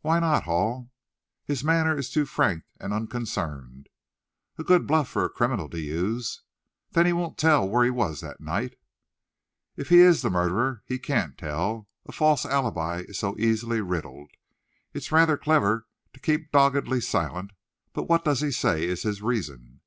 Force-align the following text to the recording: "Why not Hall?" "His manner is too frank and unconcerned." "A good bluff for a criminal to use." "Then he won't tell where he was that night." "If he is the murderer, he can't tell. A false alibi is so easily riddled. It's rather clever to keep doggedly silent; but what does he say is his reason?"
"Why 0.00 0.18
not 0.18 0.44
Hall?" 0.44 0.88
"His 1.44 1.62
manner 1.62 1.94
is 1.94 2.08
too 2.08 2.24
frank 2.24 2.62
and 2.80 2.94
unconcerned." 2.94 3.90
"A 4.56 4.64
good 4.64 4.86
bluff 4.86 5.08
for 5.08 5.26
a 5.26 5.28
criminal 5.28 5.68
to 5.68 5.78
use." 5.78 6.40
"Then 6.92 7.04
he 7.04 7.12
won't 7.12 7.36
tell 7.36 7.68
where 7.68 7.84
he 7.84 7.90
was 7.90 8.22
that 8.22 8.40
night." 8.40 8.76
"If 9.76 9.90
he 9.90 9.98
is 9.98 10.22
the 10.22 10.30
murderer, 10.30 10.82
he 10.86 10.98
can't 10.98 11.36
tell. 11.36 11.86
A 12.06 12.12
false 12.12 12.46
alibi 12.46 13.00
is 13.08 13.18
so 13.18 13.36
easily 13.38 13.82
riddled. 13.82 14.30
It's 14.94 15.12
rather 15.12 15.36
clever 15.36 15.86
to 16.14 16.18
keep 16.20 16.50
doggedly 16.50 17.02
silent; 17.02 17.50
but 17.92 18.08
what 18.08 18.24
does 18.24 18.40
he 18.40 18.50
say 18.52 18.84
is 18.86 19.02
his 19.02 19.20
reason?" 19.20 19.82